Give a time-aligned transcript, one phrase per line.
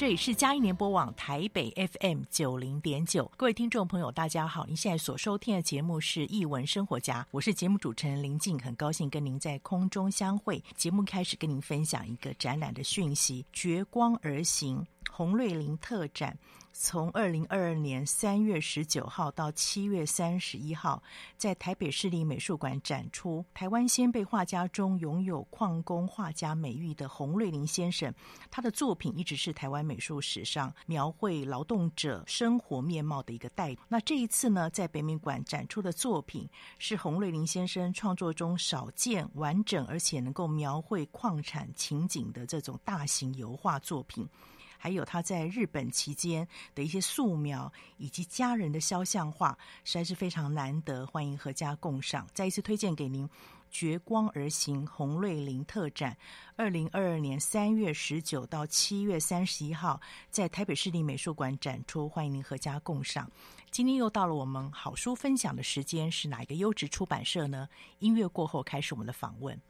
[0.00, 4.64] 这里是嘉义联播网台北 FM 九零点九，各位听众朋友，大家好！
[4.64, 10.64] 您现在所收听的节目是《艺文生活家》，我是节目主持人林静，很高兴跟您在空中相会。
[10.74, 16.34] 节目开始跟您分享一个展览的讯息：绝光而行洪瑞林特展。
[16.82, 21.02] 从二零二二年三月十九号到七月三十一号，
[21.36, 23.44] 在台北市立美术馆展出。
[23.52, 28.10] 台湾先辈画家中拥有矿工画家美誉的洪瑞麟先生，
[28.50, 33.84] 他的作品一直是台湾美术史上描绘劳动者生活面貌的一个代表。
[33.86, 44.26] 那这一次呢，在北美馆展出的作品是洪瑞麟先生创作中少见、完整而且能够描绘矿产情景的这种大型油画作品。
[44.82, 52.26] 还有他在日本期间的一些素描，以及家人的肖像画，实在是非常难得，欢迎阖家共赏。
[52.32, 53.28] 再一次推荐给您
[53.70, 56.12] 《绝光而行洪瑞林特展》，
[56.56, 60.00] 二零二二年三月十九到七月三十一号，
[60.30, 63.30] 在台北市立美术馆展出，欢迎您阖家共赏。
[63.70, 67.68] 今天又到了我们好书分享的时间，是哪一个优质出版社呢？
[67.98, 69.60] 音乐过后开始我们的访问。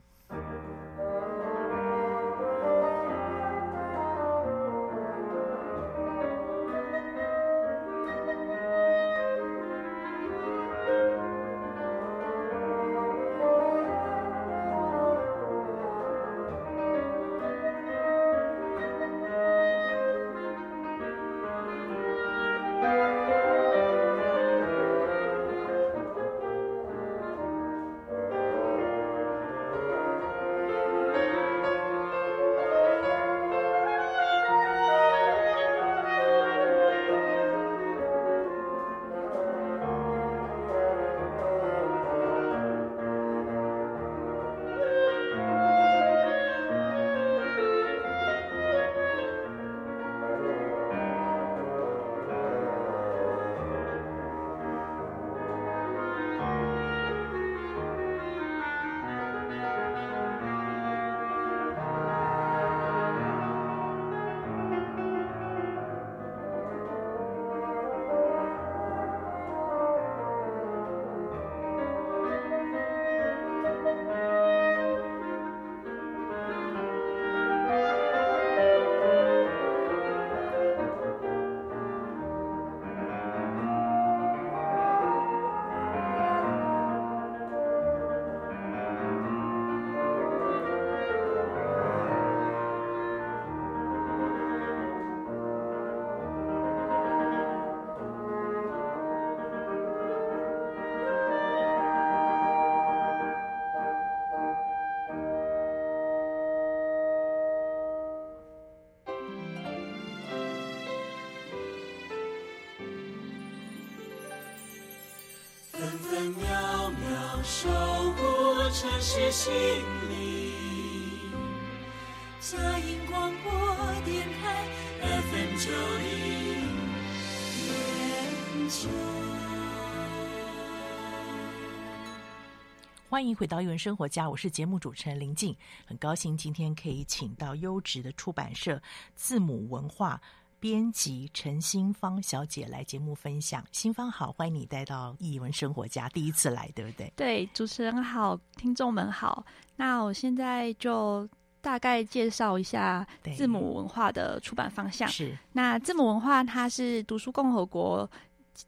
[133.20, 138.80] 欢迎回到《艺文生活家》，我是节目主持人林静，很高兴今天可以请到优质的出版社
[139.14, 140.18] 字母文化。
[140.58, 147.12] 编辑陈新芳小姐来节目分享，新芳好，欢迎你带到译文生活家，第一次来，对不对？
[147.14, 149.44] 对，主持人好，听众们好。
[149.76, 151.28] 那我现在就
[151.60, 153.06] 大概介绍一下
[153.36, 155.06] 字母文化的出版方向。
[155.10, 158.10] 是，那字母文化它是读书共和国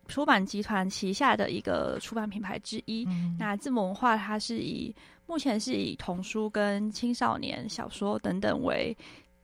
[0.09, 3.05] 出版集团旗下的一个出版品牌之一。
[3.09, 4.95] 嗯、那字母文化它是以
[5.27, 8.97] 目前是以童书跟青少年小说等等为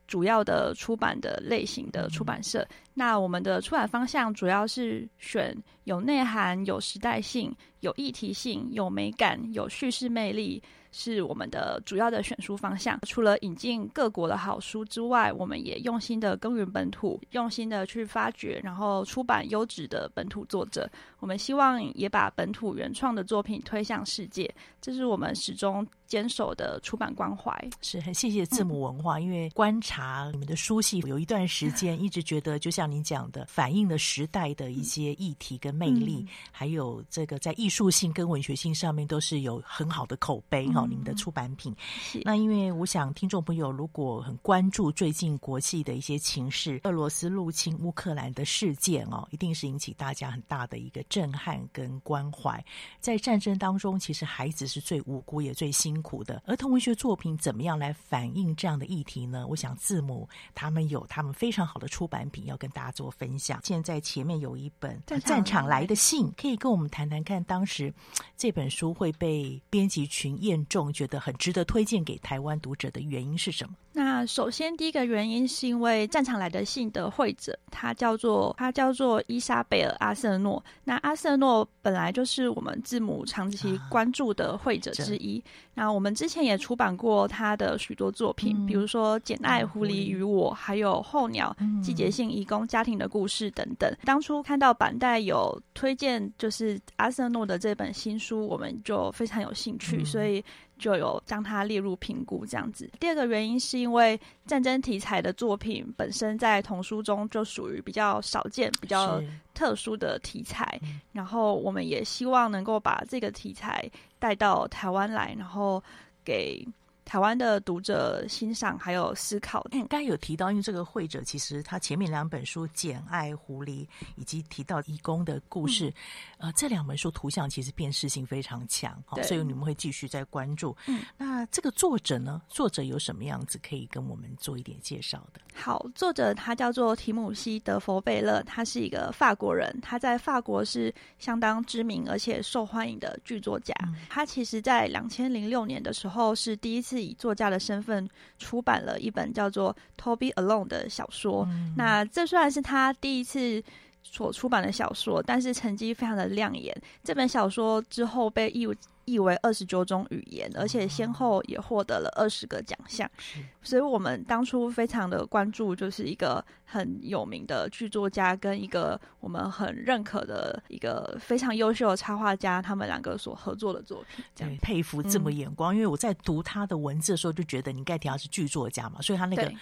[0.06, 2.67] 主要的出版的类型的出版社。
[2.95, 10.62] 那我们的出版方向主要是选有内涵、有时代性、有议题性、有美感、有叙事魅力。
[10.90, 12.99] 是我们的主要的选书方向。
[13.02, 20.88] 除了引进各国的好书之外，我们也用心的耕耘本土，用心的去发掘，然后出版优质的本土作者。
[21.20, 27.55] 我们希望也把本土原创的作品推向世界，这是我们始终坚守的出版关怀。
[27.81, 40.82] 是很谢谢字母文化，嗯、因为观察你们的书系有一段时间，一直觉得就像您讲的，反映了时代的一些议题跟魅力，嗯、还有这个在艺术性跟文学性上面都是有很好的口碑哈。
[40.87, 52.64] 嗯、你们的出版品，是那因为我想听众朋友如果很关注最近国际的一些情势，俄罗斯入侵乌克兰的事件哦，一定是引起大家很大的一个震撼跟关怀。
[52.99, 56.09] 在战争当中，其实孩子是最无辜也最辛苦。
[56.09, 59.47] 苦的儿童文学作品怎么样来反映这样的议题呢？
[59.47, 63.61] 我想字母他们有他们非常好的出版品要跟大家做分享。
[63.62, 67.93] 现在前面有一本《战场来的信》，可以跟我们谈谈看，当时
[68.39, 73.75] 这本书会被编辑群验中，觉得很值得推荐给台湾读者的原因是什么？
[73.93, 80.62] 那首先第一个原因是因为《战场来的信》的会者，他叫做他叫做伊莎贝尔·阿瑟诺。
[80.85, 85.38] 那阿瑟诺本来就是我们字母长期关注的会者之一。
[85.38, 93.91] 啊、那我们之前也出版过他的许多作品，嗯、比如说《简爱、狐狸与我》，还有《候鸟》、《季节性移工家庭的故事》等等。
[93.91, 100.44] 嗯、当初看到板带有推荐，就是阿瑟诺的这本新书，我们就非常有兴趣，嗯、所以。
[100.79, 102.91] 就有将它列入评估这样子。
[103.01, 109.23] 第二个原因是因为战争题材的作品本身在童书中就属于比较少见、比较
[109.55, 110.81] 特殊的题材，
[111.13, 115.83] 然后我们也希望能够把这个题材带到台湾来，然后
[116.25, 116.67] 给。
[117.08, 119.66] 台湾的读者欣赏还有思考。
[119.70, 125.88] 嗯，刚才有提到，因为这个会者其实他前面两本书《简爱》《狐狸》以及提到义工的故事，
[126.37, 130.76] 嗯、呃，这两本书图像其实辨识性非常强，哦所以你们会继续在关注。
[130.87, 132.43] 嗯，那这个作者呢？
[132.50, 135.40] 作者有什么样子可以跟我们做一点介绍的？
[135.55, 143.75] 好，作者他叫做提姆西·德佛贝勒，他是一个法国人，他在法国是相当知名而且受欢迎的剧作家。
[143.84, 146.98] 嗯、他其实，在两千零六年的时候是第一次。
[147.03, 148.09] 以作家的身份
[148.39, 151.47] 出版了一本叫做《Toby Alone》的小说。
[151.50, 153.62] 嗯、那这虽然是他第一次
[154.03, 156.75] 所出版的小说，但是成绩非常的亮眼。
[157.03, 158.69] 这本小说之后被译。
[159.08, 163.08] 译为二十九种语言，而且先后也获得了二十个奖项。
[163.16, 174.25] 是所以我们当初非常的关注，就是一个很有名的剧作家跟一个我们很认可的一个非常优秀的插画家，他们两个所合作的作品。
[174.37, 179.52] 对，佩服这么眼光，嗯、因为我在读他的文字的时候，就觉得你应该提到是剧作家嘛，所以他那个。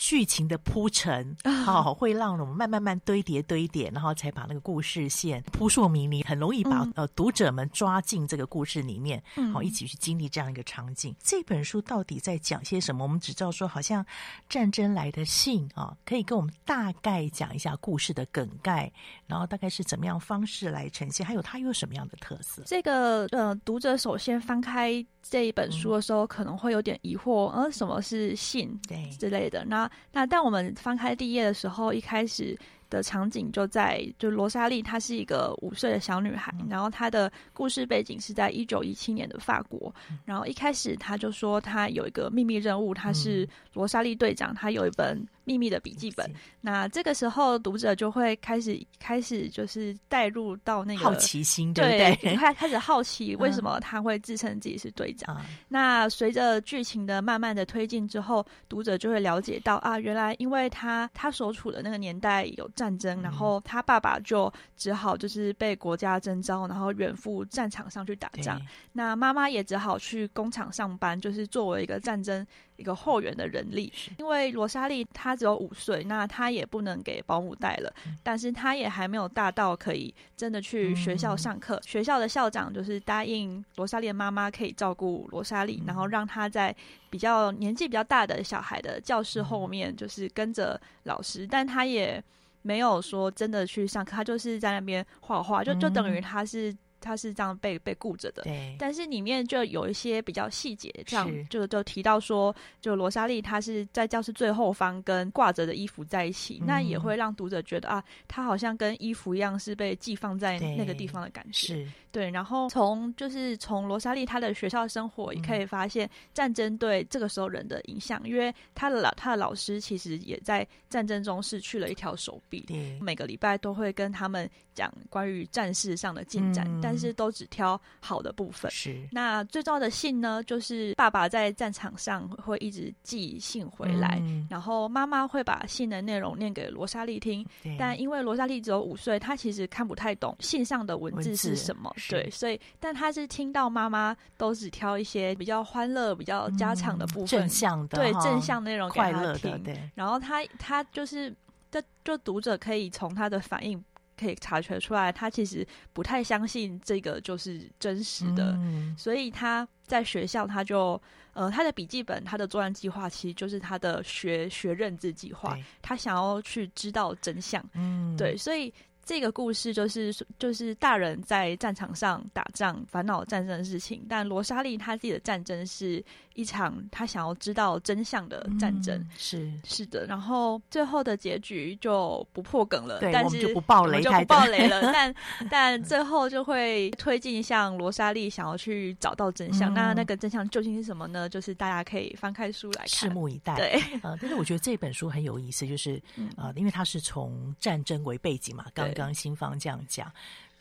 [0.00, 11.14] 剧情的铺陈，好、哦、会让我们慢慢慢堆叠堆叠，然后才把那个故事线扑朔迷离，很容易把、嗯、呃读者们抓进这个故事里面，好、嗯、一起去经历这样一个场景。
[11.22, 13.04] 这本书到底在讲些什么？
[13.04, 14.04] 我们只知道说好像
[14.48, 18.90] 战争来的信啊，可以跟我们大概讲一下故事的梗概，
[19.26, 22.62] 然后大概是怎么样方式来呈现，还有它有什么样的特色？
[22.64, 28.78] 这个呃，读者首先翻开这一本书的时候，可能会有点疑惑，呃、嗯，什么是信？
[29.18, 29.64] 之类的。
[29.66, 32.58] 那那但我们翻开第一页的时候，一开始
[32.88, 39.94] 的场景就在就罗莎莉，她是一个五岁的小女孩，嗯、然后她的故事背景是在一九一七年的法国。
[40.10, 45.26] 嗯、然后一开始她就说她有一个秘密任务，她是罗莎莉队长，她有一本。
[45.50, 46.32] 秘密的笔记本。
[46.60, 51.90] 那这个时候，读者就会开始开始就是带入到那个好奇心，对不
[52.22, 52.36] 对？
[52.36, 55.36] 开 开始好奇为什么他会自称自己是队长。
[55.40, 68.60] 嗯、那随着剧情的慢慢的推进之后，读者就会了解到啊，原来因为他他所处的那个年代有战争，嗯、然后他爸爸就只好就是被国家征召，然后远赴战场上去打仗。
[68.92, 72.46] 那妈妈也只好去工厂上班，就是作为一个战争。
[72.80, 81.78] 一个后援的人力，因为罗莎莉她只有五岁，那她也不能给保姆带了，但是她也还没有大到可以真的去学校上课。
[81.84, 86.74] 学校的校长就是答应罗莎莉的妈妈可以照顾罗莎莉，然后让她在
[87.10, 92.22] 比较年纪比较大的小孩的教室后面，就是跟着老师，但她也
[92.62, 96.74] 没有说真的去上课，她就是在那边画画，就就等于她是。
[97.00, 98.42] 他是这样被被顾着的。
[98.42, 98.76] 对。
[98.78, 111.74] 但是里面就有一些比较细节，这样就就提到说，就罗莎莉她是在教室最后方跟挂着的衣服在一起，嗯、那也会让读者觉得啊，她好像跟衣服一样是被寄放在那个地方的感觉。
[111.74, 111.88] 是。
[112.12, 112.30] 对。
[112.30, 122.60] 然后从就是从罗莎莉她的学校生活也可以发现战争对这个时候人的影响，嗯、因为她的老她的老师其实也在战争中失去了一条手臂。
[123.00, 124.48] 每个礼拜都会跟他们
[124.80, 128.70] 讲关于战事上的进展，嗯，但是都只挑好的部分。
[128.70, 129.06] 是。
[129.12, 137.46] 那最重要的信呢，就是爸爸在战场上会一直寄信回来，嗯，然后妈妈会把信的内容念给罗莎莉听。
[137.78, 141.94] 但因为罗莎莉只有五岁，她其实看不太懂信上的文字是什么。
[142.08, 149.58] 对，所以但她是听到妈妈都只挑一些比较欢乐、比较家常的部分，正向的，对正向内容给她听，快乐的。
[149.58, 149.90] 对。
[149.94, 151.34] 然后她她就是。
[151.72, 153.80] 这就读者可以从他的反应
[154.20, 161.00] 可以察觉出来，他其实不太相信这个就是真实的，嗯、所以他在学校他就
[161.32, 168.72] 呃他的笔记本他的作案计划其实就是他的学学认字计划，他想要去知道真相，嗯，对，所以。
[169.10, 174.06] 这个故事就是就是大人在战场上打仗，烦恼战争的事情。
[174.08, 176.00] 但罗莎莉她自己的战争是
[176.36, 180.06] 一场她想要知道真相的战争，嗯、是是的。
[180.06, 184.80] 然后最后的结局就不破梗了，但是就不爆雷，就不爆雷了。
[184.94, 185.12] 但
[185.50, 189.72] 但最后就会推进向罗莎莉想要去找到真相。
[189.72, 191.28] 嗯、那那个真相究竟是什么呢？
[191.28, 193.56] 就是大家可以翻开书来看，拭目以待。
[193.56, 198.88] 对，呃，但是我觉得这本书很有意思，就是、嗯、呃，因为它是从战争为背景嘛，刚。
[198.99, 200.12] 刚新芳这样讲，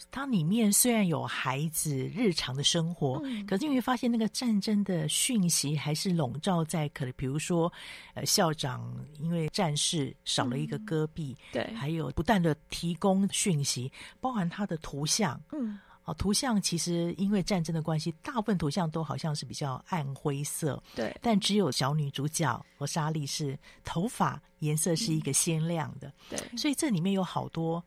[0.10, 7.72] 它里面虽然有孩子日常的生活，嗯、可是你会发现那个战争的讯息还是笼罩在可能，比如说，
[8.14, 13.92] 呃，校长因为战事少了一个戈壁，嗯、对，还有不断的提供讯息，
[14.22, 27.84] 包含他的图像，嗯，哦，图像其实因为战争的关系，大部分图像都好像是比较暗灰色，对，但只有小女主角和莎莉是头发颜色是一个鲜亮的，嗯、对，所以这里面有好多。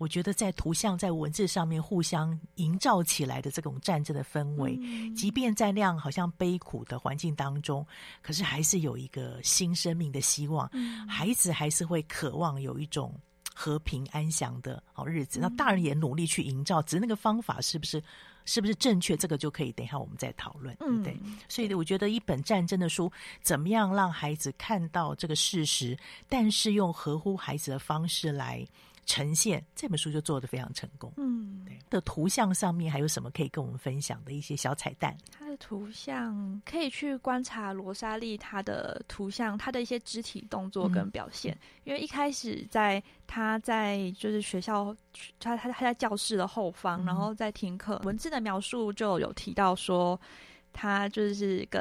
[0.00, 7.86] 我觉得在图像、在文字上面互相营造起来的这种战争的氛围，嗯、即便在那样好像悲苦的环境当中，
[8.22, 10.66] 可是还是有一个新生命的希望。
[10.72, 13.14] 嗯、孩子还是会渴望有一种
[13.54, 15.38] 和平安详的好日子。
[15.38, 18.02] 嗯、那大人也努力去营造，只是那个方法是不是
[18.46, 19.14] 是不是正确？
[19.14, 21.32] 这个就可以等一下我们再讨论，嗯、对不对？
[21.46, 25.94] 所以我觉得一本战争的书，怎么样让孩子看到这个事实，
[26.26, 28.66] 但是用合乎孩子的方式来。
[29.06, 31.12] 呈现这本书就做得非常成功。
[31.16, 35.16] 嗯，对的图像上面还有什么可以跟我们分享的一些小彩蛋？
[35.30, 41.52] 它的图像可以去观察罗莎莉她的图像，她的一些肢体动作跟表现。
[41.54, 44.94] 嗯、因为一开始在她在就是学校，
[45.38, 50.20] 她她她在教室的后方，嗯、然后在听课，文字的描述就有提到说，
[50.72, 51.80] 她就是跟。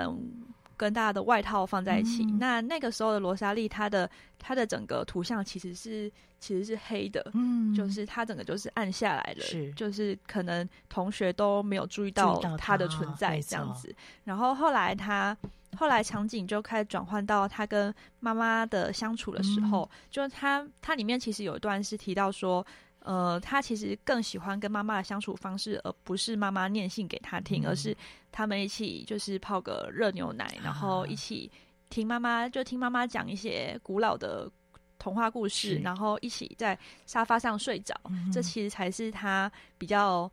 [0.79, 4.09] 跟大家的外套放在一起，嗯、那那个时候的罗莎莉，她的
[4.39, 6.09] 她的整个图像其实是
[6.39, 13.93] 其实是黑的，嗯，就是她整个就是暗下来了，是就是可能同学都没有注意到她的存在这样子。
[14.24, 15.38] 然后后来她
[15.77, 22.65] 后来场景就开始转换到她跟妈妈的相处的时候，嗯、就她她里面其实有一段是提到说。
[23.01, 27.96] 呃，他其实更喜欢跟妈妈的相处方式，而不是妈妈念信给他听，嗯、而是
[28.32, 31.50] 他们一起就是泡个热牛奶，啊、然后一起
[31.89, 34.51] 听妈妈就听妈妈讲一些古老的
[34.98, 37.96] 童话故事，然后一起在沙发上睡着。
[38.10, 40.29] 嗯、这其实才是他比较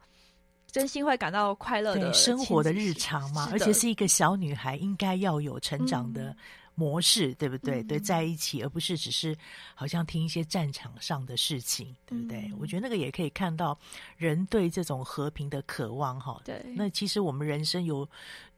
[0.66, 6.36] 真心会感到快乐的生活的日常嘛，而且是一个小女孩应该要有成长的。
[6.76, 7.82] 嗯模式对不对？
[7.82, 9.34] 嗯、对，在一起，而不是只是
[9.74, 12.40] 好像听一些战场上的事情，对不对？
[12.48, 13.76] 嗯、我觉得那个也可以看到
[14.18, 16.38] 人对这种和平的渴望，哈。
[16.44, 16.62] 对。
[16.76, 18.06] 那其实我们人生有，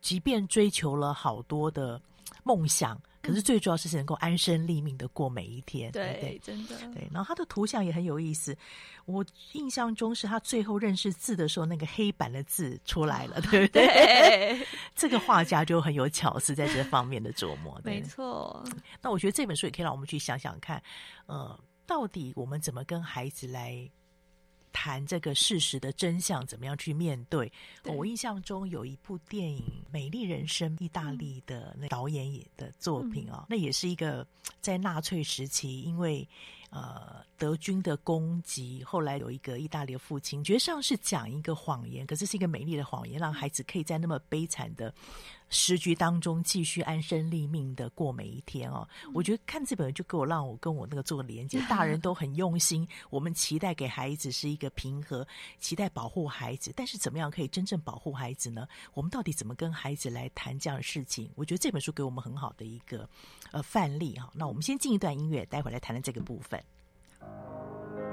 [0.00, 2.00] 即便追求了好多的
[2.48, 2.98] 梦想。
[3.20, 7.06] 可是最主要是能够安身立命的过每一天，对，对，对，真的对。
[7.12, 8.56] 然后他的图像也很有意思，
[9.04, 13.86] 我印象中是他最后认识字的时候，那个黑板的字出来了， 对不对？
[13.86, 18.64] 对 这个画家就很有巧思在这方面的琢磨，对，没错。
[19.02, 20.82] 那我觉得这本书也可以让我们去想想看，
[21.26, 23.90] 呃，到底我们怎么跟孩子来。
[24.72, 27.50] 谈这个事实的真相，怎么样去面对？
[27.82, 34.26] 对我印象中有一部电影《美丽人生》，意大利的那导演也的作品啊，嗯、那也是一个
[34.60, 36.26] 在纳粹时期，因为
[36.70, 44.92] 呃德军的攻击，后来有一个意大利的父亲，觉得上是讲一个谎言，可是是一个美丽的谎言，让孩子可以在那么悲惨的。
[45.50, 55.26] 时局当中继续安身立命的过每一天哦，我觉得看这本就给我让我跟我那个做个连接，大人都很用心，我们期待给孩子是一个平和，
[55.58, 58.68] 期待保护孩子，但是怎么样可以真正保护孩子呢？
[58.92, 61.30] 我们到底怎么跟孩子来谈这样的事情？
[61.34, 63.08] 我觉得这本书给我们很好的一个
[63.50, 64.30] 呃范例哈。
[64.34, 66.57] 那我们先进一段音乐，待会来谈谈这个部分。
[67.20, 68.07] Música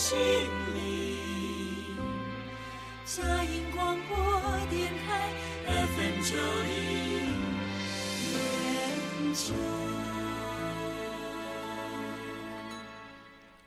[0.00, 0.69] 心。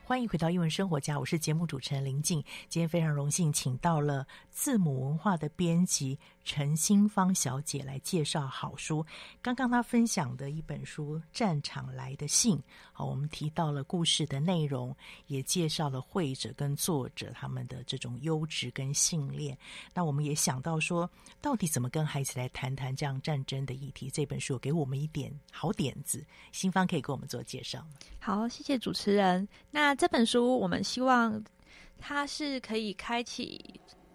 [0.06, 2.44] 欢迎回到英文生活家，我是节目主持人林静。
[2.68, 9.04] 今天非常荣幸，请到了字母文化的编辑陈新芳小姐来介绍好书。
[9.40, 12.58] 刚刚她分享的一本书《战场来的信》，
[12.92, 14.94] 好，我们提到了故事的内容，
[15.26, 19.56] 也介绍了绘者跟作者他们的这种优质跟信念。
[19.94, 24.10] 那我们也想到说，到底怎么跟孩子来谈谈这样战争的议题？
[24.10, 26.22] 这本书给我们一点好点子。
[26.52, 27.94] 新芳可以给我们做介绍吗？
[28.20, 29.48] 好，谢谢主持人。
[29.70, 31.42] 那这本书我们希望
[31.98, 33.60] 它是可以开启。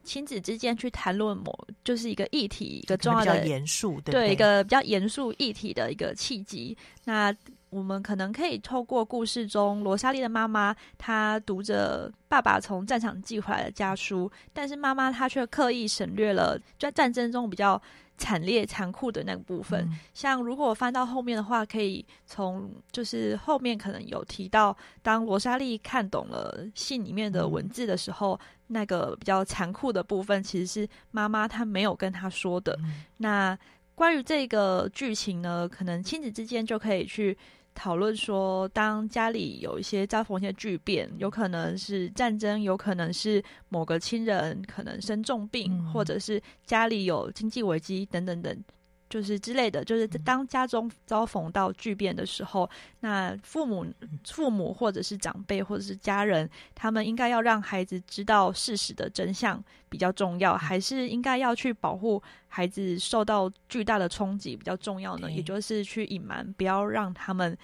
[0.02, 6.76] 亲子之间去谈论某就是一个议题，一个重要的严肃，对，一个比较严肃议题的一个契机。
[7.04, 7.32] 那
[7.70, 17.82] 我们可能可以透过故事中罗莎莉的妈妈，她读着爸爸从战场寄回来的家书，但是妈妈她却刻意省略了在战争中比较
[18.18, 19.82] 惨烈、残酷的那个部分。
[19.90, 28.34] 嗯、像如果翻到后面的话，可以从就是后面可能有提到，当罗莎莉看懂了信里面的文字的时候。
[28.34, 32.78] 嗯那个比较残酷的部分，其实是妈妈她没有跟她说的。
[32.84, 33.58] 嗯、那
[33.96, 37.36] 关于这个剧情呢，可能亲子之间就可以去
[37.82, 48.64] 讨论说，当家里有一些遭逢一些巨变，有可能是战争，有可能是某个亲人可能生重病，嗯、或者是家里有经济危机等等等。
[49.10, 52.70] 就是之类的，就是当家中遭逢到巨变的时候，
[53.00, 53.84] 那父母、
[54.24, 65.32] 父母或者是长辈或者是家人，他们应该要让孩子知道事实的真相比较重要，还是应该要去保护孩子受到巨大的冲击比较重要呢？
[65.32, 67.58] 也就是去隐瞒，不要让他们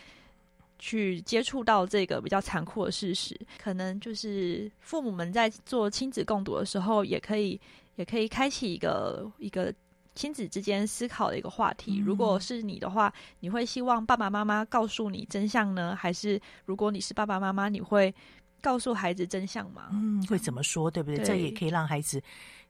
[0.80, 3.40] 去接触到这个比较残酷的事实。
[3.62, 7.62] 可能就是父母们在做亲子共读的时候，也可以
[7.98, 9.72] 也可以开启一个一个。
[10.16, 12.00] 亲子之间思考的一个话题。
[12.00, 15.96] 如果是你的话，你会希望爸爸妈妈告诉你真相呢？
[15.96, 18.14] 还是如果你是爸爸妈妈，你会
[18.62, 19.90] 告诉孩子真相吗？
[19.92, 20.90] 嗯，会怎么说？
[20.90, 21.18] 对不对？
[21.18, 22.22] 对，这也可以让孩子。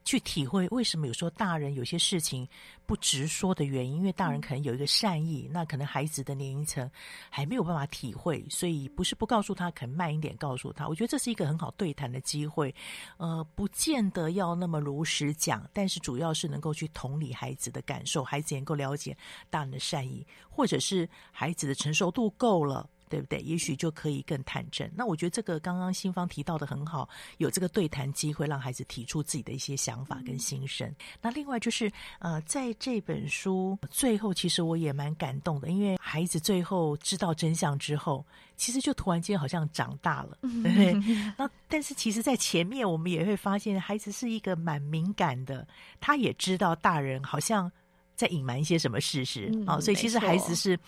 [0.06, 2.48] 去体会为什么有时候大人有些事情
[2.86, 6.88] 不直说的原因，因为大人可能有一个善意，那可能孩子的年龄层
[7.28, 10.86] 还没有办法体会，所以不是不告诉他，可能慢一点告诉他。
[10.86, 12.72] 我觉得这是一个很好对谈的机会，
[13.16, 19.16] 呃，不见得要那么如实讲，但是主要是能够去同理孩子的感受，孩子能够了解
[19.50, 22.88] 大人的善意，或者是孩子的承受度够了。
[23.08, 23.40] 对不对？
[23.40, 24.90] 也许就可以更坦诚。
[24.94, 30.88] 那我觉得这个刚刚新方提到的很好，有这个对谈机会，让孩子提出自己的一些想法跟心声。
[30.88, 38.24] 嗯、那另外就是，呃，在这本书最后，其实我也蛮感动的，因为孩子最后知道真相之后，
[38.56, 40.92] 其实就突然间好像长大了，对不对？
[41.36, 45.66] 那但是其实，在前面我们也会发现，孩子是一个蛮敏感的，
[46.00, 47.70] 他也知道大人好像
[48.16, 50.78] 在隐瞒一些什么事实啊、所以其实孩子是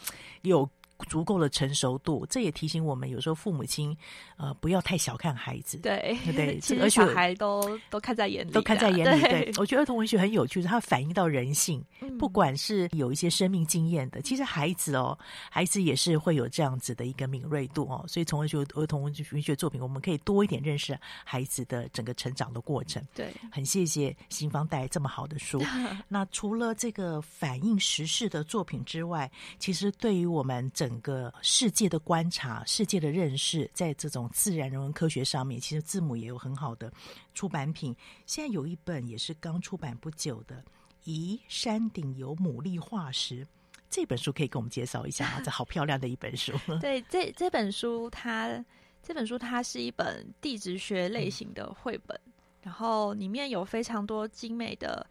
[0.43, 0.69] 有。
[1.07, 3.97] 足够的成熟度，这也提醒我们，有时候父母亲，
[4.37, 5.79] 呃，不要太小看孩子。
[5.79, 9.23] 对对， 其实小孩都都看在眼里，都看在眼里。
[9.23, 12.19] 对，我觉得儿童文学很有趣，它反映到人性，嗯。
[12.19, 15.17] 不管是有一些生命经验的，其实孩子哦，
[15.51, 18.05] 孩子也是会有这样子的一个敏锐度哦。
[18.09, 23.01] 所以从文学儿童文学作品，我们可以多一点认识孩子的整个成长的过程。
[23.15, 25.63] 对，很谢谢新方带来这么好的书。
[26.09, 29.31] 那除了这个反映时事的作品之外，
[29.61, 36.91] 其实对于我们整整个世界的观察、世界的认识，在这种自然人文科学上面，其实字母也有很好的
[37.35, 37.95] 出版品。
[38.25, 40.65] 现在有一本也是刚出版不久的
[41.07, 43.45] 《咦山顶有牡蛎化石》
[43.91, 45.43] 这本书，可以给我们介绍一下吗？
[45.45, 46.53] 这好漂亮的一本书。
[46.81, 48.65] 对，这这本书它
[49.03, 55.07] 这本书它是一本地质学类型的绘本，嗯，然后里面有非常多精美的。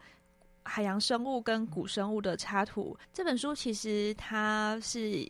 [0.64, 5.26] 海洋生物跟古生物的插图，这本书其实它是，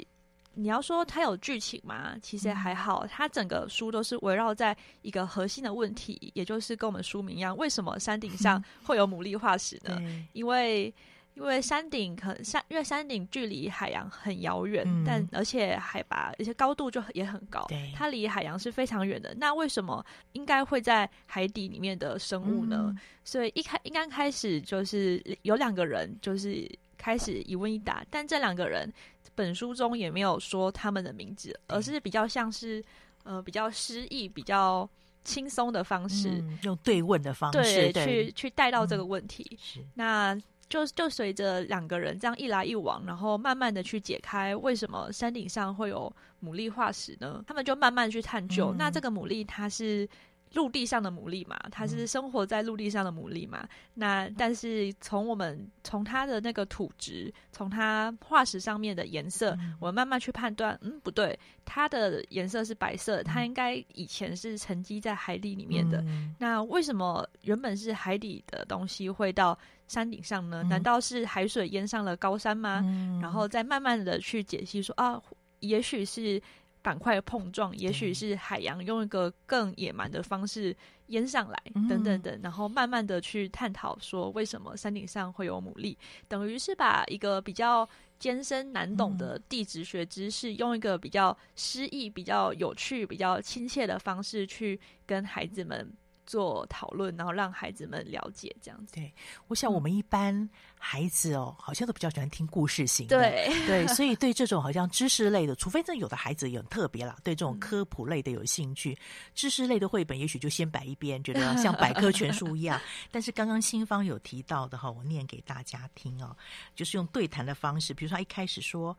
[0.59, 2.17] 你要说它有剧情吗？
[2.21, 9.97] 其实还好，它整个书都是围绕在一个核心的问题，也就是跟我们书名一样，为什么山顶上会有牡蛎化石呢？
[10.33, 10.93] 因为
[11.35, 19.33] 因为山顶可山，因为山顶距离海洋很遥远，嗯，但而且海拔而且高度就也很高，它离海洋是非常远的。
[19.37, 22.87] 那为什么应该会在海底里面的生物呢？
[22.89, 28.93] 嗯，所以一开应该开始就是有两个人，就是开始一问一答，但这两个人
[29.39, 32.85] 本书中也没有说他们的名字，而是比较像是
[33.23, 34.89] 呃比较诗意、比较
[35.23, 39.59] 轻松的方式，嗯，用对问的方式，对，去去带到这个问题。
[39.77, 40.43] 嗯，那。
[40.69, 47.43] 就就随着两个人这样一来一往，然后慢慢的去解开为什么山顶上会有牡蛎化石呢？
[47.47, 48.75] 他们就慢慢去探究。
[48.75, 50.07] 嗯、那这个牡蛎它是
[50.55, 51.59] 陆地上的牡蛎嘛？
[51.71, 53.69] 它是生活在陆地上的牡蛎嘛？
[53.95, 66.01] 那但是从我们从它的那个土质，从它化石上面的颜色，嗯、我们慢慢去判断，嗯，不对，它的颜色是白色，它应该以前是沉积在海底里面的。
[66.03, 70.63] 嗯、那为什么原本是海底的东西会到山顶上呢？
[70.65, 72.81] 难道是海水淹上了高山吗？
[72.85, 75.21] 嗯、然后再慢慢的去解析说啊，
[75.61, 76.41] 也许是
[76.89, 80.75] 板块碰撞，也许是海洋用一个更野蛮的方式
[81.09, 85.95] 淹上来，嗯、等等等，然后慢慢的去探讨说为什么山顶上会有牡蛎，
[86.29, 87.87] 等于是把一个比较
[88.19, 95.93] 艰深难懂的地质学知识，用一个比较诗意、比较有趣、比较亲切的方式去跟孩子们。
[96.29, 98.95] 做讨论，然后让孩子们了解这样子。
[98.95, 99.11] 对，
[99.47, 103.19] 我想我们一般孩子哦，好像都比较喜欢听故事型的。
[103.19, 109.01] 对对，所以对这种好像知识类的，除非这有的孩子也很特别啦，对这种科普类的有兴趣，嗯、
[109.35, 112.79] 知识类的绘本也许就先摆一边，觉得 像百科全书一样。
[113.11, 116.37] 但是刚刚新方有提到的哈，我念给大家听哦，
[116.75, 118.95] 就是用对谈的方式，比如说他一开始说：“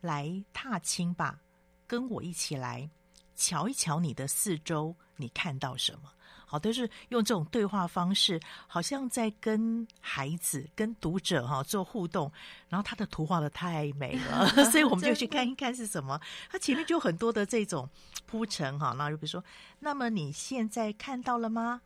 [0.00, 1.38] 来踏青吧，
[1.86, 2.88] 跟我一起来，
[3.36, 6.10] 瞧一瞧你的四周，你看到什么？”
[6.50, 12.30] 好，都是用这种对话方式，好像在跟孩子、跟读者哈做互动。
[12.68, 16.20] 然后他的图画的太美了， 所以我们就去看一看是什么。
[16.50, 17.88] 他前面就有很多的这种
[18.26, 19.44] 铺陈哈，那就比如说，
[19.78, 21.80] 那么你现在看到了吗？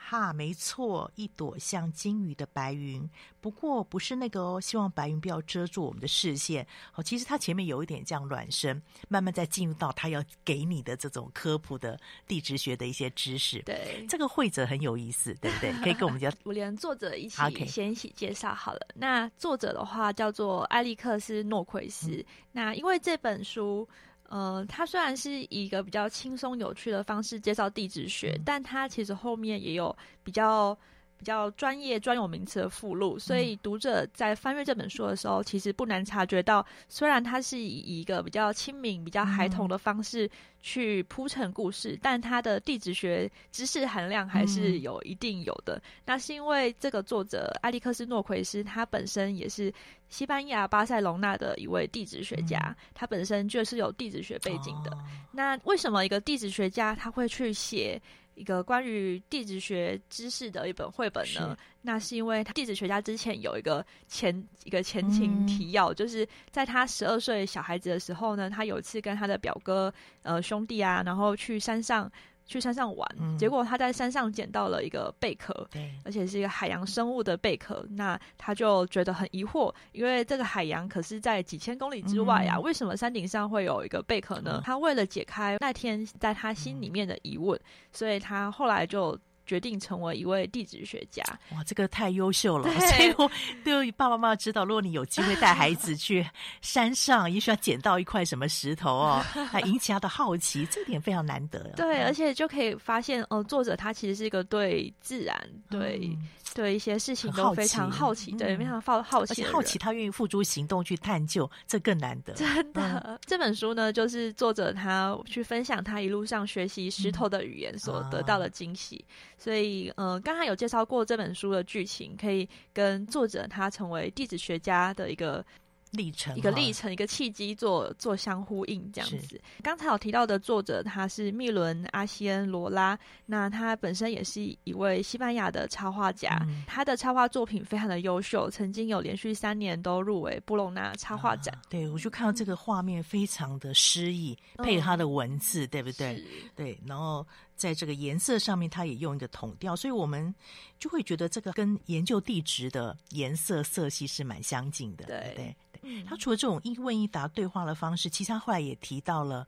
[0.00, 3.08] 哈，没错，一朵像金鱼的白云，
[3.40, 4.60] 不过不是那个哦。
[4.60, 6.66] 希望白云不要遮住我们的视线。
[6.92, 13.60] 好，其实它前面有一点这样暖身，慢慢再进入到他要给你的这种科普的地质学的一些知识。
[13.62, 15.72] 对，这个会者很有意思，对不对？
[15.82, 18.80] 可以跟我们讲，我连作者一起先一起介绍好了。
[18.94, 22.12] 那作者的话叫做艾利克斯诺奎斯。
[22.12, 22.24] 嗯。
[22.52, 23.88] 那因为这本书。
[24.28, 30.76] 呃，它虽然是以一个比较轻松有趣的方式介绍地质学，嗯，但它其实后面也有比较
[31.18, 40.30] 比较专业专有名词的附录，所以读者在翻阅这本书的时候，其实不难察觉到，虽然它是以一个比较亲民、比较孩童的方式
[40.62, 45.82] 去铺陈故事，但它的地质学知识含量还是有一定有的。
[46.06, 49.72] 那是因为这个作者艾利克斯诺奎斯，他本身也是
[50.08, 54.96] 西班牙巴塞隆纳的一位地质学家，他本身就是有地质学背景的。
[55.32, 58.00] 那为什么一个地质学家他会去写
[58.38, 61.56] 一个关于地质学知识的一本绘本呢？
[61.56, 72.10] 是那是因为他地质学家之前有一个前一个前情提要，嗯、就是在他十二岁小孩子的时候呢，他有一次跟他的表哥呃兄弟啊，然后去山上。
[72.48, 77.86] 去山上玩，嗯、结果他在山上捡到了一个贝壳，对，而且是一个海洋生物的贝壳。
[77.90, 84.54] 那他就觉得很疑惑，因为这个海洋可是在几千公里之外呀、啊，嗯、为什么山顶上会有一个贝壳呢？
[84.56, 89.16] 嗯、他为了解开那天在他心里面的疑问，嗯、所以他后来就。
[89.48, 92.64] 决定成为一位地质学家，哇，这个太优秀了！
[92.64, 93.30] 对 所以我
[93.64, 96.24] 对爸爸妈妈知道，如果你有机会带孩子去
[96.60, 101.58] 山上，也许要捡到一块什么石头哦， 还引起他的好奇，这点非常难得。
[101.74, 105.34] 对，而且就可以发现，哦、呃，作者他其实是一个对自然、
[105.70, 112.34] 对、嗯、对一些事情都非常好奇，对，非常好好奇，好奇他愿意付诸行动去探究，这更难得。
[112.34, 119.02] 真的，嗯、这本书呢，就是作者他去分享他一路上学习石头的语言所得到的惊喜。
[119.38, 125.44] 所以，呃，刚才有介绍过这本书的剧情，可以跟作者他成为地质学家的一个
[125.92, 129.18] 历程，一个历程，一个契机做做相呼应这样子。
[129.28, 141.54] 是刚才有提到的作者，他是密伦阿西恩罗拉，那他本身也是一位西班牙的插画家，嗯、他的插画作品非常的优秀，曾经有连续三年都入围布隆纳插画展。
[141.54, 146.16] 啊、对，我就看到这个画面非常的诗意，嗯、配他的文字，对不对？
[146.16, 146.24] 是
[146.54, 147.26] 对，然后
[147.58, 150.34] 在这个颜色上面，它也用一个统调，所以我们
[150.78, 155.34] 就会觉得这个跟研究地质的颜色色系是蛮相近的，对。
[155.36, 155.56] 对
[156.04, 159.46] 他除了这种一问一答对话的方式，其实他后来也提到了，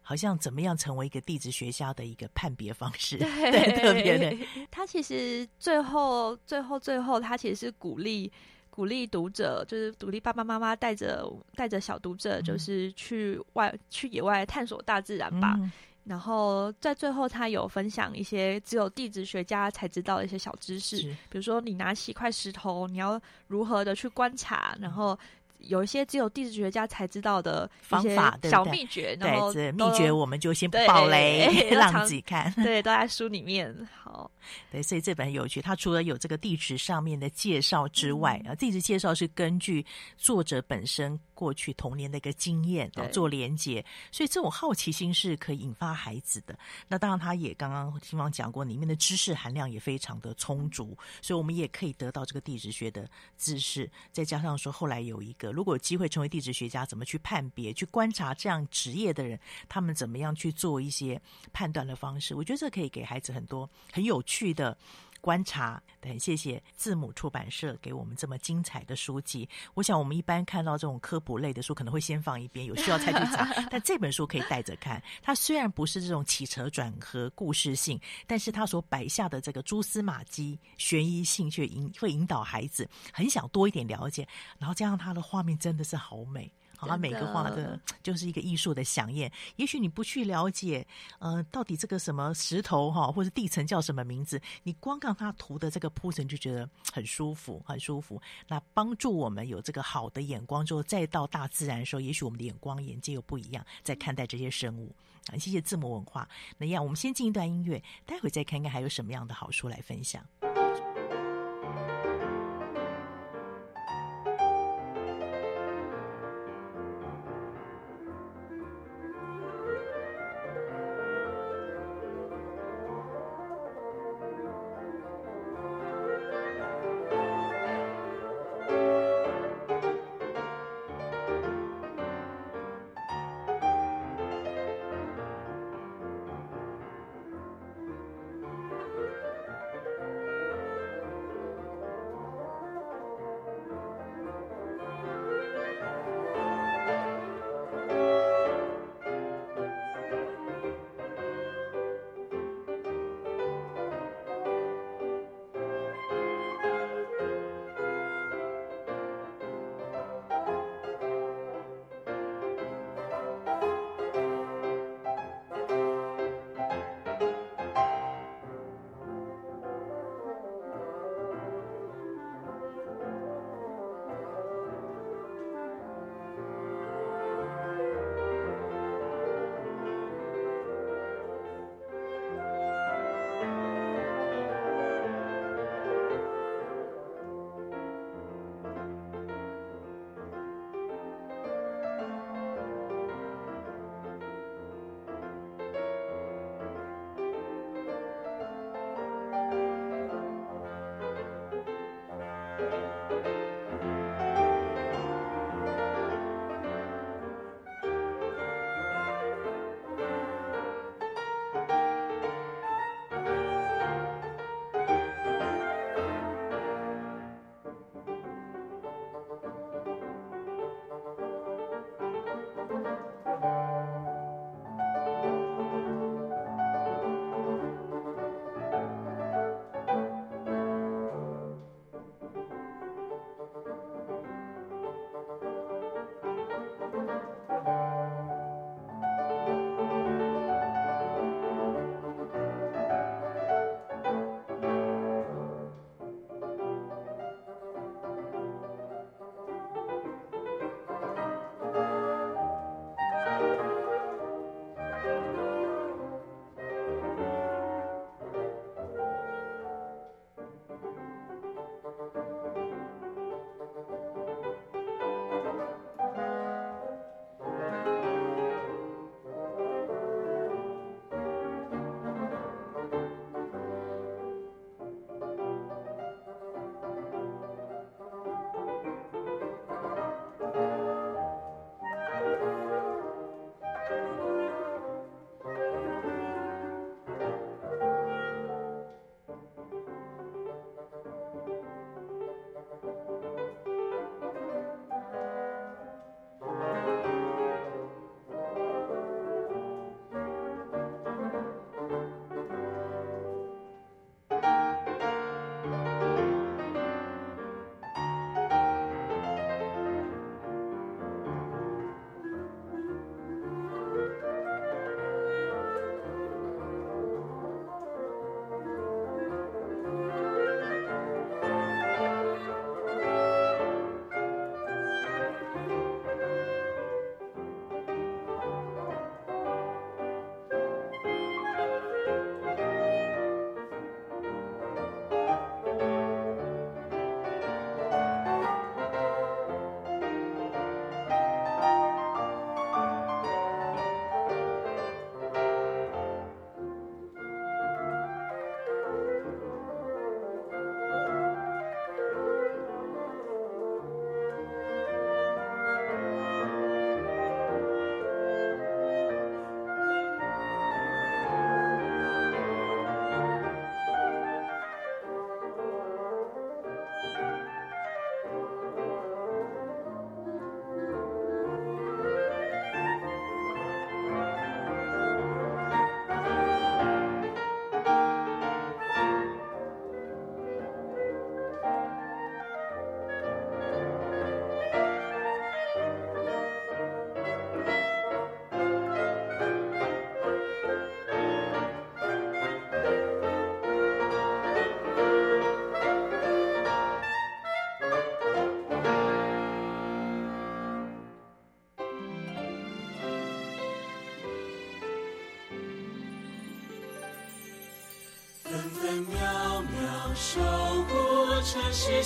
[0.00, 4.46] 好像怎么样成为一个地质学家的一个判别方式，对， 对，特别的。
[4.70, 8.30] 他其实最后、最后、最后，他其实是鼓励
[8.70, 15.56] 鼓励读者，就是鼓励爸爸妈妈带着带着小读者，就是去外、嗯、去野外探索大自然吧。
[15.58, 15.72] 嗯
[16.04, 20.96] 然后在最后，他有分享一些只有地质学家才知道的一些小知识，
[21.28, 25.18] 比如说你拿起一块石头，你要如何的去观察，然后。
[25.68, 32.52] 有一些只有地质学家才知道的方法，小秘诀，然后对，秘诀我们就先不爆雷，让自己看。
[32.62, 33.72] 对，都在书里面。
[33.94, 34.30] 好，
[34.72, 35.62] 对，所以这本很有趣。
[35.62, 39.84] 它除了有这个地质上面的介绍之外，啊、嗯，地质介绍是根据
[40.16, 46.58] 作者本身过去童年的一个经验对做连接，所以这种好奇心是可以引发孩子的。
[46.88, 53.88] 那当然，他也刚刚听方讲过，里面的知识含量也非常的充足，所以我们也可以得到这个地质学的知识。
[54.10, 55.51] 再加上说，后来有一个。
[55.52, 59.38] 如果有机会成为地质学家，怎么去判别、去观察这样职业的人，
[59.68, 61.20] 他们怎么样去做一些
[61.52, 62.34] 判断的方式？
[62.34, 64.76] 我觉得这可以给孩子很多很有趣的
[65.22, 65.82] 观察。
[66.02, 69.48] 很谢谢字母出版社给我们这么精彩的书籍。
[69.74, 73.46] 我想我们一般看到这种科普类的书，可能会先放一边，有需要再去找。
[73.70, 75.00] 但这本书可以带着看。
[75.22, 84.26] 它虽然不是这种起承转合故事性，但是它所摆下的这个蛛丝马迹、悬疑性，却引会引导孩子很想多一点了解。
[84.58, 86.52] 然后加上它的画面真的是好美。
[86.88, 89.30] 他每个画的就是一个艺术的饗宴。
[89.56, 90.86] 也许你不去了解，
[91.18, 98.20] 呃，到底这个什么石头哈，或者地层叫什么名字，你光看它涂的这个铺陈就觉得很舒服，很舒服。
[98.48, 104.94] 那帮助我们有这个好的眼光之后，再到大自然的时候，也许我们的眼光眼界又不一样，在看待这些生物。
[105.28, 106.28] 啊，谢谢字母文化。
[106.58, 110.20] 那样，我们先进一段音乐，待会再看看还有什么样的好书来分享。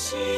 [0.07, 0.36] 城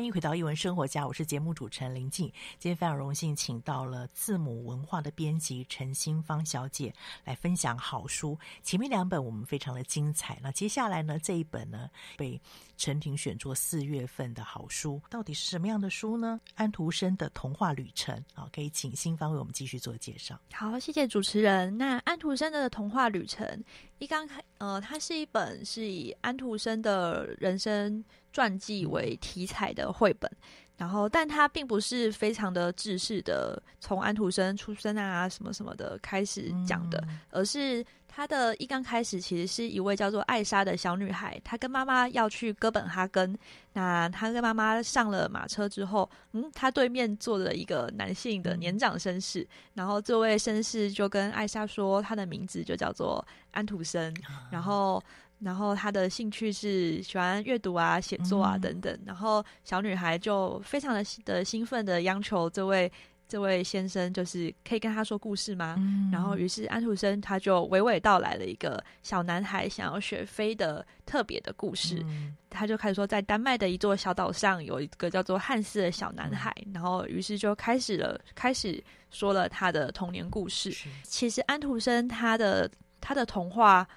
[0.00, 2.26] 欢迎回到一文生活家，我是节目主持人林静。
[2.58, 6.94] 今天非常荣幸，请到了字母文化的编辑陈新芳小姐
[7.26, 8.38] 来分享好书。
[8.62, 12.40] 前面两本我们非常的精彩，那接下来呢，这一本呢被
[12.78, 16.40] 陈平选作四月份的好书，到底是什么样的书呢？
[16.54, 20.40] 安徒生的童话旅程啊，可以请新芳为我们继续做介绍。
[20.54, 21.76] 好，谢谢主持人。
[21.76, 23.62] 那安徒生的童话旅程
[23.98, 28.02] 一刚开，呃，它是一本是以安徒生的人生。
[28.32, 30.30] 传记为题材的绘本，
[30.76, 43.38] 然后，但它并不是非常的制式的，从安徒生出生啊什么什么的开始讲的，嗯、而是他的一刚开始，其实是一位叫做艾莎的小女孩，她跟妈妈要去哥本哈根。
[43.72, 54.14] 那她跟妈妈上了马车之后，嗯，她对面坐着一个男性的年长绅士，然后这位绅士就跟艾莎说，他的名字就叫做安徒生，
[54.50, 55.02] 然后。
[55.40, 58.92] 然后他的兴趣是喜欢阅读啊、写作啊等等。
[58.92, 62.92] 嗯、然后小女孩就非常的的兴奋的央求这位
[63.26, 65.76] 这位先生，就是可以跟他说故事吗？
[65.78, 72.02] 嗯、然后于是安徒生他就娓娓道来了一个小男孩想要学飞的特别的故事。
[72.06, 76.54] 嗯、他就开始说，在丹麦的一座小岛上有一个叫做汉斯的小男孩。
[76.66, 80.70] 嗯、然后于是就开始了，开始说了他的童年故事。
[81.02, 82.70] 其实安徒生他的
[83.00, 83.88] 他的童话。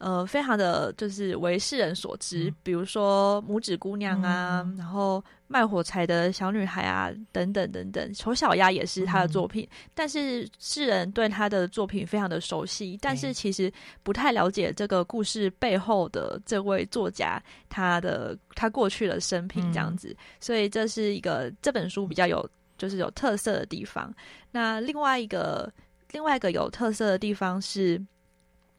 [0.00, 8.14] 呃，非常的就是为世人所知，嗯、比如说拇指姑娘啊，嗯、然后卖火柴的小女孩啊，等等等等。
[8.14, 13.70] 丑小鸭也是他的作品，嗯、但是世人对他的作品非常的熟悉，但是其实
[14.02, 17.38] 不太了解这个故事背后的这位作家
[17.68, 22.48] 他的他过去的生平这样子，嗯、所以这是一个这本书比较有
[22.78, 24.10] 就是有特色的地方。
[24.50, 25.70] 那另外一个
[26.12, 28.02] 另外一个有特色的地方是。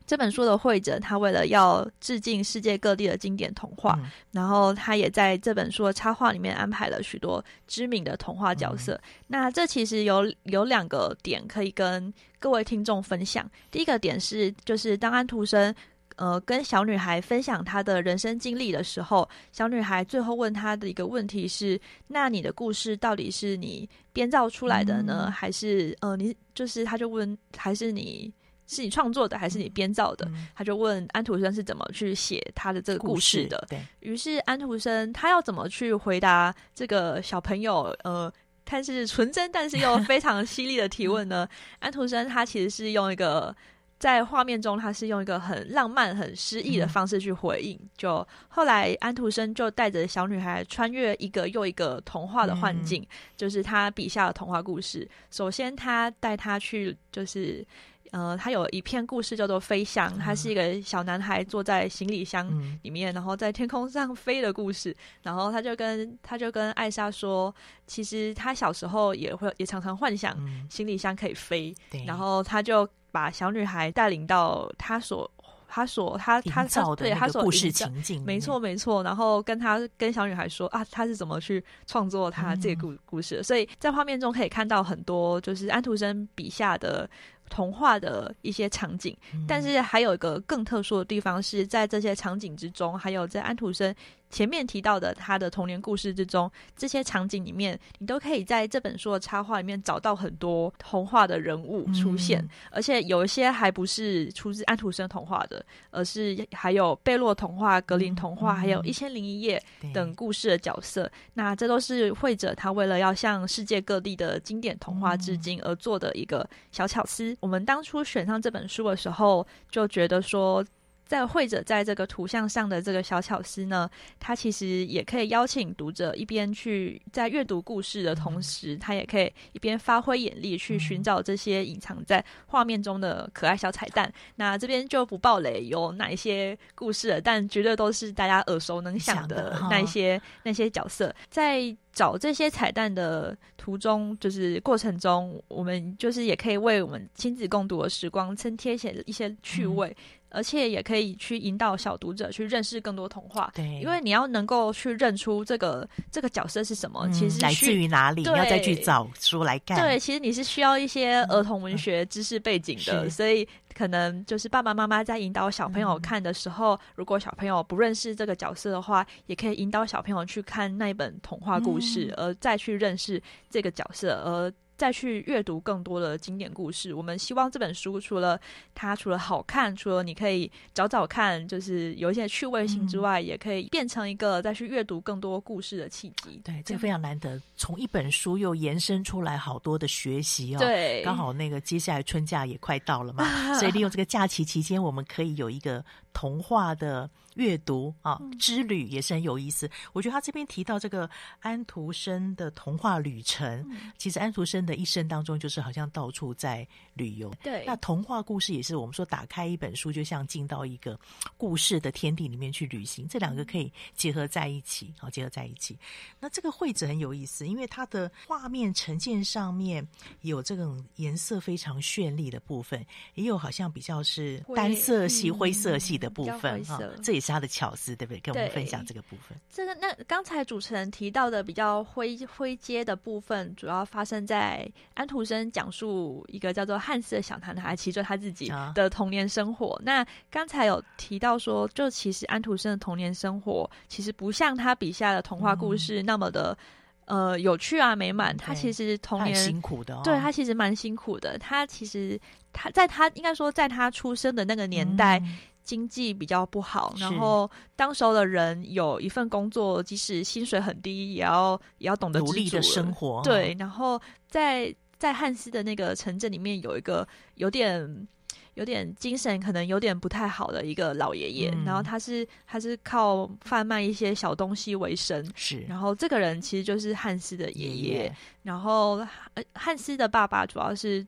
[0.05, 8.93] 这本书的绘者，他为了要致敬世界各地的经典童话，嗯、然后他也在这本书的插画里面安排了许多知名的童话角色。
[8.95, 13.49] 嗯、那这其实有有两个点可以跟各位听众分享。
[13.69, 15.73] 第一个点是，就是当安徒生
[16.17, 28.33] 呃跟小女孩分享他的人生经历的时候，小女孩最后问他的一个问题是：那你的故事到底是你编造出来的呢，嗯、还是呃你就是他就问还是你？
[28.73, 30.25] 是你创作的还是你编造的？
[30.29, 33.61] 嗯、他就问安徒生是怎么去写他的这个故事的。
[33.69, 37.93] 对，于是安徒生他要怎么去回答这个小朋友？
[38.05, 38.31] 呃，
[38.63, 41.45] 看似纯真但是又 非常犀利的提问呢？
[41.51, 43.53] 嗯、安徒生他其实是用一个
[43.99, 47.77] 在画面中，他是用一个很浪漫、很诗意的方式去回应。
[47.77, 55.05] 嗯、就后来安徒生就带着小女孩穿越一个又一个童话的幻境，嗯、就是他笔下的童话故事。
[55.29, 57.65] 首先，他带她去就是。
[58.11, 62.45] 呃，他有一篇故事叫做《飞翔》，他是一个小男孩坐在行李箱
[62.83, 64.93] 里面，嗯、然后在天空上飞的故事。
[65.23, 67.53] 然后他就跟他就跟艾莎说，
[67.87, 70.37] 其实他小时候也会也常常幻想
[70.69, 71.73] 行李箱可以飞。
[71.93, 75.31] 嗯、然后他就把小女孩带领到他所
[75.69, 79.01] 他所他他他对他所故事情境，没错没错。
[79.03, 83.41] 然后跟他跟小女孩说啊，他是怎么去创作他这个故故事的。
[83.41, 87.09] 嗯、所以在画面中可以看到很多就是安徒生笔下的。
[87.51, 93.93] 童话的一些场景，但是还有一个更特殊的地方是在这些场景之中，还有在安徒生。
[94.31, 109.61] 前面提到的他的童年故事之中，这些场景里面，你都可以在这本书的插画里面找到很多童话的人物出现，嗯、而且有一些还不是出自安徒生童话的，而是还有贝洛童话、格林童话，嗯、还有一千零一夜
[109.93, 111.11] 等故事的角色。
[111.33, 117.31] 那这都是绘者他为了要向世界各地的经典童话致敬而做的一个小巧思。
[117.33, 120.65] 嗯、我们当初选上这本书的时候，就觉得说。
[121.11, 134.09] 在会者在这个图像上的这个小巧思呢，他其实也可以邀请读者一边去在阅读故事的同时，他也可以一边发挥眼力去寻找这些隐藏在画面中的可爱小彩蛋。
[134.37, 141.13] 那这边就不爆雷有哪一些故事了，但绝对都是大家耳熟能详的那一些那些角色。
[141.29, 149.89] 在找这些彩蛋的途中，就是过程中，我们就是也可以为我们亲子共读的时光增添些一些趣味。
[149.89, 149.95] 嗯
[150.31, 159.79] 而且也可以去引导小读者去认识更多童话，对，因为你要能够去认出这个这个角色是什么，嗯、其实来自于哪里，你要再去找书来看。
[159.79, 163.47] 对，其实你是需要一些儿童文学知识背景的，嗯、所以。
[163.73, 173.19] 可能就是爸爸妈妈在引导小朋友看的时候，嗯、如果小朋友不认识这个角色的话，也可以引导小朋友去看那一本童话故事，嗯、而再去认识
[173.49, 174.51] 这个角色，而。
[174.81, 176.91] 再去阅读更多的经典故事。
[176.91, 178.39] 我们希望这本书除了
[178.73, 186.41] 它除了好看，除了你可以找找看，就是有一些趣味性之外，嗯、也可以变成一个再去阅读更多故事的契机。
[186.43, 190.57] 对，这个非常难得，从一本书又延伸出来好多的学习哦。
[190.57, 193.23] 对，刚好那个接下来春假也快到了嘛，
[193.59, 197.07] 所以利用这个假期期间，我们可以有一个童话的。
[197.35, 199.67] 阅读啊，之旅也是很有意思。
[199.67, 201.09] 嗯、我觉得他这边提到这个
[201.39, 207.33] 安徒生的童话旅程，嗯、其实安徒生的一生当中，就是好像到处在旅游。
[207.41, 210.99] 对，那童话故事也是我们说打开一本书，就像进到一个
[211.37, 213.07] 故事的天地里面去旅行。
[213.07, 215.77] 这两个可以结合在一起，好结合在一起。
[216.19, 219.87] 那这个绘者很有意思，因为它的画面呈现上面
[220.21, 226.79] 有这种颜色非常绚丽的部分，也有好像比较是单色系、灰色系的部分哈。
[227.01, 228.19] 这也是他的巧思，对不对？
[228.19, 229.37] 跟我们分享这个部分。
[229.49, 239.75] 这个那刚才主持人提到的比较灰灰阶的部分，主要发生在安徒生讲述一个叫做汉斯的小男孩，其实他自己的童年生活。
[239.75, 246.57] 啊、那刚才有提到说，就其实安徒生的童年生活，其实不像他笔下的童话故事那么的、
[247.05, 248.35] 嗯、呃有趣啊美满。
[248.35, 251.37] 他其实童年辛苦的、哦，对他其实蛮辛苦的。
[251.37, 252.19] 他其实
[252.51, 255.19] 他在他应该说在他出生的那个年代。
[255.19, 263.21] 嗯经济比较不好，然后当时候的人有一份工作，即使薪水很低，也要也要懂得努力的生活。
[263.23, 268.07] 对，然后在在汉斯的那个城镇里面，有一个有点
[268.55, 275.25] 有点精神可能有点不太好的一个老爷爷，嗯、然后他是他是靠贩卖一些小东西为生。
[275.35, 279.05] 是，然后这个人其实就是汉斯的爷爷，爷爷然后
[279.53, 281.05] 汉斯的爸爸主要是。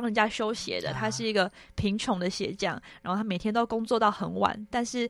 [0.00, 4.66] 帮人家修鞋的，他是一个贫穷的鞋匠，然后他每天都工作到很晚。
[4.70, 5.08] 但是，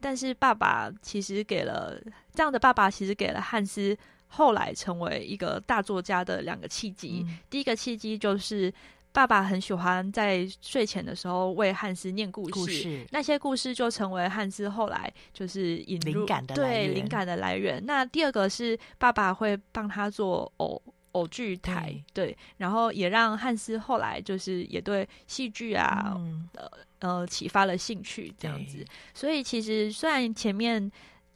[0.00, 2.00] 但是爸爸其实给了
[2.32, 3.94] 这样的爸爸，其实给了汉斯
[4.26, 7.22] 后来成为一个大作家的两个契机。
[7.28, 8.72] 嗯、第一个契机就是
[9.12, 17.84] 爸爸很喜欢在睡前的时候为汉斯念故事，故事那些故事就成为汉斯后来就是引入灵感的对灵感的来源。
[17.84, 20.80] 那第二个是爸爸会帮他做偶。
[21.12, 28.84] 偶剧台对，对，然后也让汉斯后来就是也对戏剧啊，嗯、呃呃启发了兴趣这样子。
[29.14, 30.90] 所以其实虽然前面，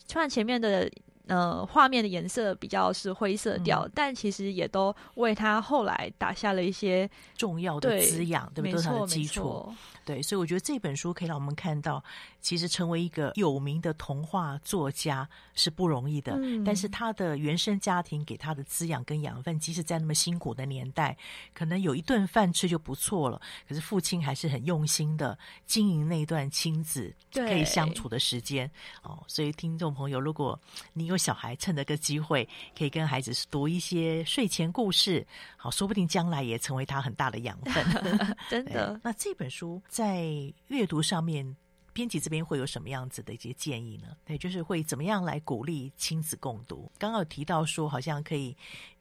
[0.06, 0.90] 虽然前面的
[1.26, 8.90] 呃画面的颜色比较是灰色调，嗯、但其实也都为他后来打下了一些重要的滋养，对，对不对？
[8.90, 9.74] 没错，基础。
[10.04, 12.04] 对，所以我觉得这本书可以让我们看到，
[12.44, 16.34] 其实成为一个有名的童话作家是不容易的。
[16.42, 21.16] 嗯，但是他的原生家庭给他的滋养跟养分，即使在那么辛苦的年代，
[21.54, 23.40] 可能有一顿饭吃就不错了。
[23.66, 28.70] 可是父亲还是很用心的经营那段亲子可以相处的时间。
[29.02, 30.60] 哦，所以听众朋友，如果
[30.92, 35.26] 你有小孩，趁这个机会可以跟孩子读一些睡前故事，
[35.56, 37.82] 好，说不定将来也成为他很大的养分。
[38.50, 39.80] 真的，那这本书。
[39.88, 40.26] 在
[40.66, 41.56] 阅读上面，
[41.94, 44.14] 编辑这边会有什么样子的一些建议呢？
[44.26, 46.92] 对，就是会怎么样来鼓励亲子共读？
[46.98, 48.54] 刚刚有提到说，好像可以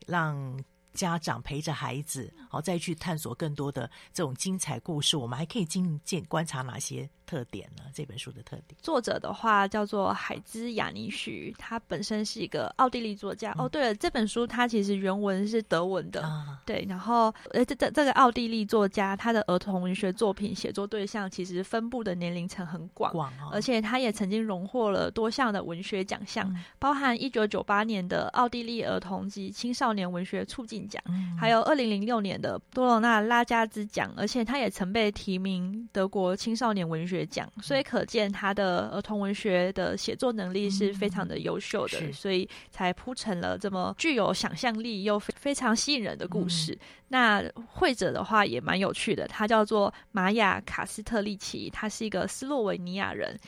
[0.08, 0.58] 让。
[0.94, 5.18] 家长陪着孩子，好再去探索更多的这种精彩故事。
[5.18, 7.84] 我们还可以进见观察哪些特点呢？
[7.94, 13.52] 这本书的特点，作者的话叫做海兹雅尼许，他本身是一个奥地利作家。
[13.58, 16.86] 嗯、哦，对了，这本书它其实原文是德文的，啊、对。
[16.88, 31.02] 然后，呃，这这这个奥地利作家，他的儿童文学作品写作对象其实分布的年龄层很广，广哦、而且他也曾经荣获了多项的文学奖项，嗯、包含一九九八年的奥地利儿童及青少年文学促进奖，
[31.38, 46.78] 还有二零零六年的多罗纳拉加兹奖，而且他也曾被提名德国青少年文学奖，所以可见他的儿童文学的写作能力是非常的优秀的，所以才铺成了这么具有想象力又非非常吸引人的故事。
[47.10, 53.40] 那绘者的话也蛮有趣的，他叫做玛雅卡斯特利奇，他是一个斯洛维尼亚人，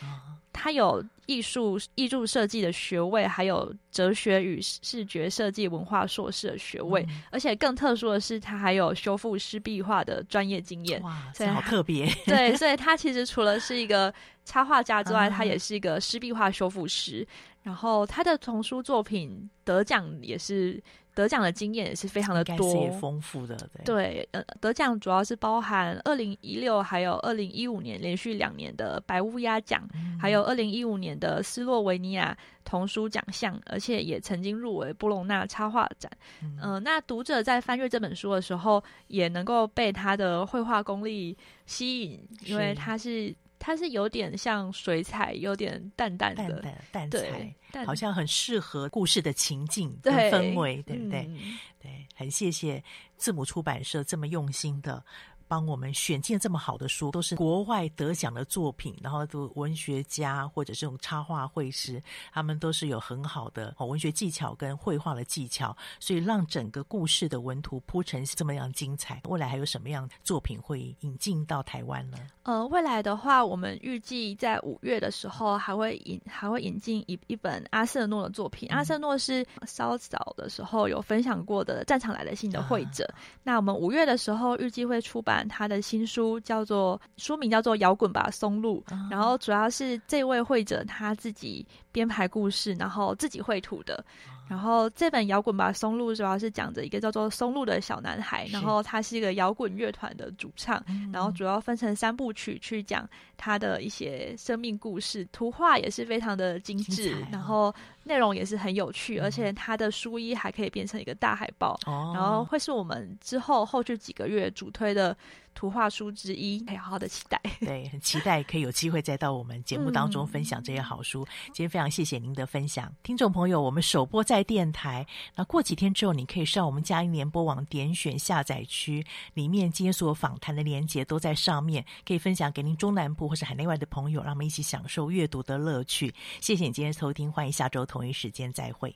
[0.54, 11.02] 他有艺术艺术设计的学位，还有哲学与视觉设计文化硕士的学位，嗯、而且更特殊的是，他还有修复湿壁画的专业经验。
[11.02, 12.08] 哇，这好特别。
[12.26, 14.14] 对，所以他其实除了是一个
[14.44, 17.28] 插画家之外，他也是一个湿壁画修复师。
[17.64, 20.80] 然后他的童书作品得奖也是
[21.16, 23.56] 得奖的经验也是非常的多，也丰富的。
[23.84, 36.12] 对，对，呃，得奖主要是包含二零一六还有二零一五年连续两年的白乌鸦奖，嗯、还有二零一五年的斯洛维尼亚童书奖项，而且也曾经入围波隆纳插画展。
[36.44, 41.36] 嗯、呃，那读者在翻阅这本书的时候，也能够被他的绘画功力
[41.66, 43.34] 吸引，因为他是。
[43.66, 46.62] 它是有点像水彩，有点淡淡的
[46.92, 51.26] 淡淡彩，好像很适合故事的情境跟氛围，对不对？
[51.28, 52.84] 嗯、对，很谢谢
[53.18, 55.04] 字母出版社这么用心的。
[55.48, 62.02] 帮我们选进这么好的书，都是国外得奖的作品，然后都文学家或者这种插画绘师，
[62.34, 69.22] 他们都是有很好的文学技巧跟绘画的技巧，所以让整个故事的文图铺成这么样精彩。
[69.26, 72.18] 未来还有什么样作品会引进到台湾呢？
[72.44, 78.70] 呃，未来的话，我们预计在五月的时候还会引还会引进一一本阿瑟诺的作品。
[78.72, 83.04] 嗯、阿瑟诺是稍早的时候有分享过的《战场来的信》的绘者。
[83.06, 85.35] 啊、那我们五月的时候预计会出版。
[85.50, 94.04] 他的新书叫做书名叫做《摇滚吧，松露》，然后主要是这位绘者他自己编排故事，然后自己绘图的。
[94.48, 100.80] 然后这本《摇滚吧，松露》主要是讲着一个叫做松露的小男孩，然后他是一个摇滚乐团的主唱，
[101.12, 107.74] 然后主要分成三部曲去讲他的一些生命故事，图画也是非常的精致，然后
[108.04, 115.16] 内容也是很有趣，而且他的书衣还可以变成一个大海报，哦然后会是我们之后后续几个月主推的。
[115.56, 117.42] 图画书之一，可以好好的期待。
[117.62, 121.24] 对，很期待可以有机会再到我们节目当中分享这些好书。
[121.24, 129.06] 嗯、今天非常谢谢您的分享，听众朋友，我们首播在电台，那过几天之后，你可以上我们佳音联播网点选下载区，
[129.36, 136.14] 里面今天所访谈的连接都在上面，可以分享给您中南部或是海内外的朋友，让我们一起享受阅读的乐趣。
[136.42, 138.96] 谢谢你今天收听，欢迎下周同一时间再会。